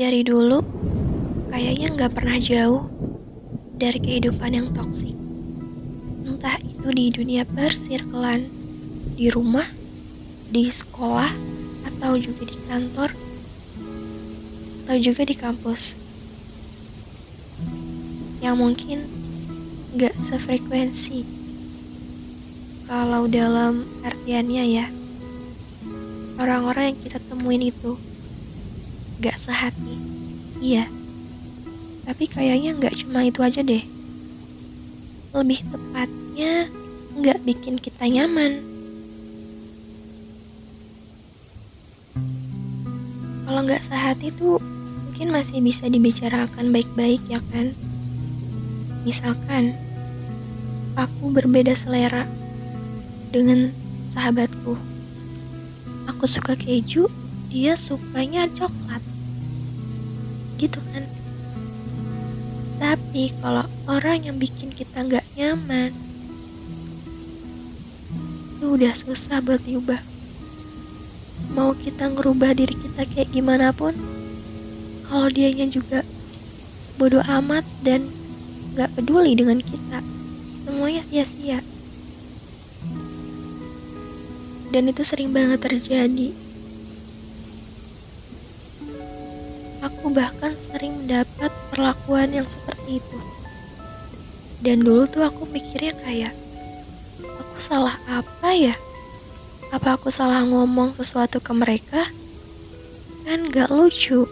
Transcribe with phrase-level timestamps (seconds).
[0.00, 0.64] Dari dulu,
[1.52, 2.88] kayaknya nggak pernah jauh
[3.76, 5.12] dari kehidupan yang toksik.
[6.24, 8.48] Entah itu di dunia persirkelan,
[9.20, 9.68] di rumah,
[10.48, 11.28] di sekolah,
[11.84, 13.12] atau juga di kantor,
[14.88, 15.92] atau juga di kampus.
[18.40, 19.04] Yang mungkin
[20.00, 21.28] nggak sefrekuensi.
[22.88, 24.88] Kalau dalam artiannya ya,
[26.40, 28.00] orang-orang yang kita temuin itu
[29.20, 29.96] gak sehati.
[30.60, 30.88] Iya.
[32.08, 33.84] Tapi kayaknya nggak cuma itu aja deh.
[35.36, 36.66] Lebih tepatnya
[37.14, 38.64] nggak bikin kita nyaman.
[43.44, 47.76] Kalau nggak sehati tuh mungkin masih bisa dibicarakan baik-baik ya kan.
[49.04, 49.76] Misalkan
[50.96, 52.24] aku berbeda selera
[53.28, 53.68] dengan
[54.16, 54.74] sahabatku.
[56.08, 57.06] Aku suka keju,
[57.52, 59.02] dia sukanya coklat
[60.60, 61.08] gitu kan.
[62.76, 65.92] Tapi kalau orang yang bikin kita nggak nyaman
[68.60, 70.00] itu udah susah buat diubah.
[71.56, 73.96] Mau kita ngerubah diri kita kayak gimana pun
[75.08, 76.04] kalau dianya juga
[77.00, 78.04] bodoh amat dan
[78.76, 80.04] nggak peduli dengan kita
[80.68, 81.64] semuanya sia-sia.
[84.70, 86.49] Dan itu sering banget terjadi
[89.98, 93.18] Aku bahkan sering mendapat perlakuan yang seperti itu.
[94.60, 96.34] Dan dulu tuh aku mikirnya kayak,
[97.24, 98.76] aku salah apa ya?
[99.72, 102.06] Apa aku salah ngomong sesuatu ke mereka?
[103.24, 104.28] Kan gak lucu.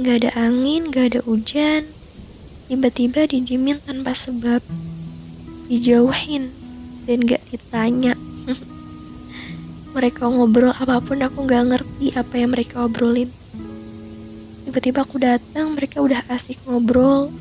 [0.00, 1.86] Gak ada angin, gak ada hujan.
[2.66, 4.64] Tiba-tiba didimin tanpa sebab.
[5.68, 6.50] Dijauhin
[7.06, 8.16] dan gak ditanya.
[9.96, 13.30] mereka ngobrol apa pun aku gak ngerti apa yang mereka obrolin.
[14.68, 17.32] Tiba-tiba aku datang, mereka udah asik ngobrol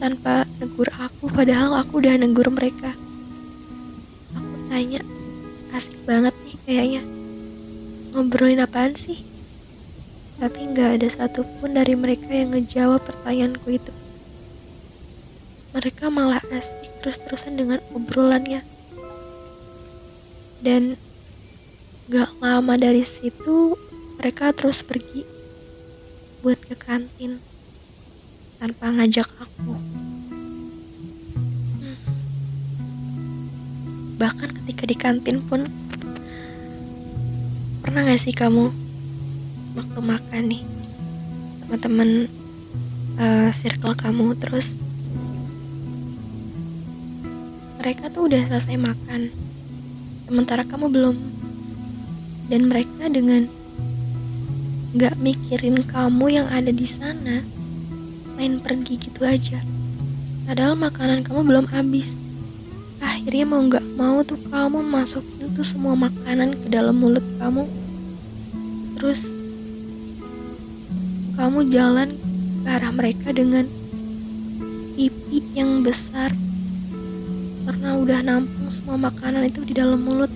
[0.00, 2.96] tanpa negur aku, padahal aku udah negur mereka.
[4.32, 5.04] Aku tanya,
[5.76, 7.02] asik banget nih kayaknya.
[8.16, 9.20] Ngobrolin apaan sih?
[10.40, 13.92] Tapi nggak ada satupun dari mereka yang ngejawab pertanyaanku itu.
[15.76, 18.64] Mereka malah asik terus-terusan dengan obrolannya.
[20.64, 20.96] Dan
[22.08, 23.76] gak lama dari situ
[24.16, 25.39] mereka terus pergi
[26.40, 27.36] buat ke kantin
[28.56, 29.76] tanpa ngajak aku.
[31.80, 31.98] Hmm.
[34.16, 35.68] Bahkan ketika di kantin pun
[37.84, 38.72] pernah gak sih kamu
[39.76, 40.62] waktu makan nih
[41.64, 42.10] teman-teman
[43.20, 44.74] uh, circle kamu terus
[47.80, 49.32] mereka tuh udah selesai makan
[50.28, 51.16] sementara kamu belum
[52.50, 53.46] dan mereka dengan
[54.90, 57.46] Gak mikirin kamu yang ada di sana,
[58.34, 59.62] main pergi gitu aja.
[60.50, 62.10] Padahal makanan kamu belum habis.
[62.98, 67.70] Akhirnya mau gak mau tuh kamu masukin tuh semua makanan ke dalam mulut kamu.
[68.98, 69.30] Terus
[71.38, 72.10] kamu jalan
[72.66, 73.70] ke arah mereka dengan
[74.98, 76.34] pipi yang besar
[77.62, 80.34] karena udah nampung semua makanan itu di dalam mulut.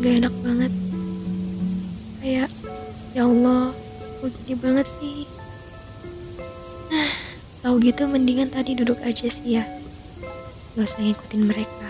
[0.00, 0.72] Gak enak banget
[2.26, 2.50] kayak
[3.14, 3.70] ya Allah
[4.18, 5.30] kok gini banget sih.
[6.90, 7.14] Nah
[7.62, 9.64] tahu gitu mendingan tadi duduk aja sih ya.
[10.74, 11.88] Gak usah ngikutin mereka.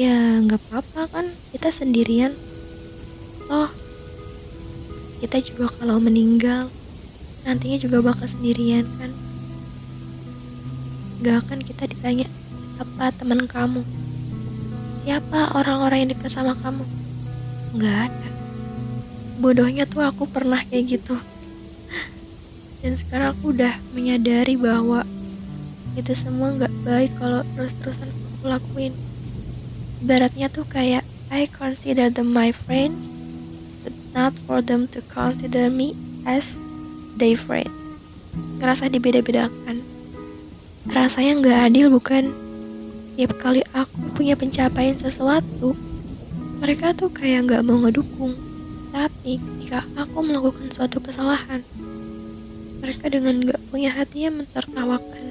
[0.00, 2.32] Ya nggak apa-apa kan kita sendirian.
[3.52, 3.68] Oh
[5.20, 6.72] kita juga kalau meninggal
[7.44, 9.12] nantinya juga bakal sendirian kan.
[11.20, 12.24] Gak akan kita ditanya
[12.80, 13.84] apa teman kamu?
[15.04, 16.88] Siapa orang-orang yang dekat sama kamu?
[17.76, 18.39] Nggak ada
[19.40, 21.16] bodohnya tuh aku pernah kayak gitu.
[22.84, 25.04] Dan sekarang aku udah menyadari bahwa
[25.96, 28.92] itu semua nggak baik kalau terus-terusan aku lakuin.
[30.04, 32.92] Ibaratnya tuh kayak I consider them my friend
[33.80, 35.96] but not for them to consider me
[36.28, 36.52] as
[37.16, 37.68] their friend.
[38.60, 39.80] Ngerasa dibeda-bedakan.
[40.92, 42.28] Rasanya nggak adil bukan?
[43.16, 45.76] Tiap kali aku punya pencapaian sesuatu
[46.60, 48.36] mereka tuh kayak nggak mau ngedukung
[48.90, 51.62] tapi ketika aku melakukan suatu kesalahan,
[52.82, 55.24] mereka dengan gak punya hatinya mentertawakan.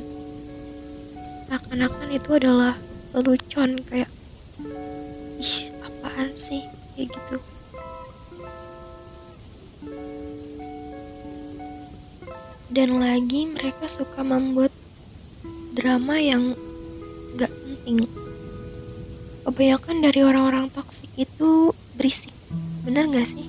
[1.50, 2.73] Seakan-akan itu adalah
[3.11, 4.07] lelucon kayak,
[5.44, 6.63] ih apaan sih,
[6.95, 7.38] kayak gitu.
[12.69, 14.71] Dan lagi mereka suka membuat
[15.75, 16.55] drama yang
[17.35, 18.07] gak penting.
[19.44, 22.38] Kebanyakan dari orang-orang toksik itu berisik
[22.84, 23.48] Bener gak sih?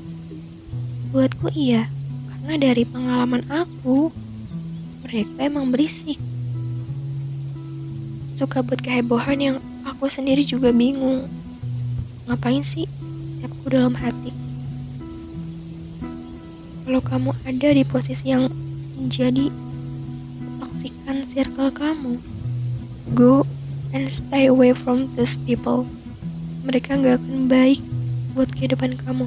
[1.10, 1.90] Buatku iya,
[2.30, 4.14] karena dari pengalaman aku,
[5.02, 6.18] mereka emang berisik.
[8.38, 11.26] Suka buat kehebohan yang aku sendiri juga bingung.
[12.30, 12.86] Ngapain sih?
[13.42, 14.30] Siapku dalam hati.
[16.86, 18.46] Kalau kamu ada di posisi yang
[18.96, 19.50] menjadi
[20.62, 22.22] toksikan circle kamu,
[23.18, 23.42] go
[23.90, 25.84] and stay away from those people.
[26.62, 27.82] Mereka gak akan baik
[28.34, 29.26] buat kehidupan kamu.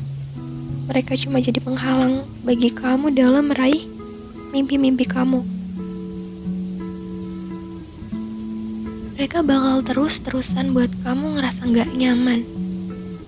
[0.88, 3.88] Mereka cuma jadi penghalang bagi kamu dalam meraih
[4.52, 5.40] mimpi-mimpi kamu.
[9.16, 12.44] Mereka bakal terus-terusan buat kamu ngerasa gak nyaman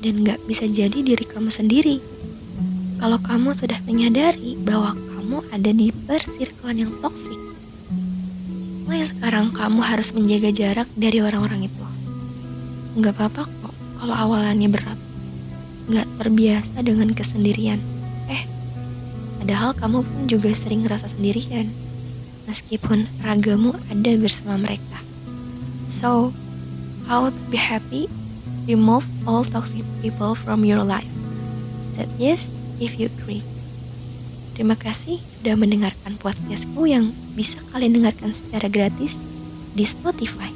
[0.04, 2.04] dan gak bisa jadi diri kamu sendiri.
[3.00, 7.40] Kalau kamu sudah menyadari bahwa kamu ada di persirkulan yang toksik,
[8.84, 11.86] mulai sekarang kamu harus menjaga jarak dari orang-orang itu.
[13.00, 15.00] Gak apa-apa kok kalau awalannya berat
[15.90, 17.78] gak terbiasa dengan kesendirian.
[18.32, 18.44] Eh,
[19.42, 21.70] padahal kamu pun juga sering ngerasa sendirian,
[22.50, 25.00] meskipun ragamu ada bersama mereka.
[25.88, 26.34] So,
[27.06, 28.10] how to be happy?
[28.66, 31.10] Remove all toxic people from your life.
[32.02, 32.50] That is,
[32.82, 33.46] if you agree.
[34.56, 39.14] Terima kasih sudah mendengarkan podcastku yang bisa kalian dengarkan secara gratis
[39.76, 40.50] di Spotify.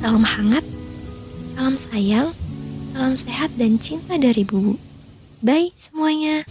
[0.00, 0.64] Salam hangat,
[1.58, 2.30] salam sayang,
[2.90, 4.74] Salam sehat dan cinta dari Bubu.
[5.40, 6.42] Bye semuanya.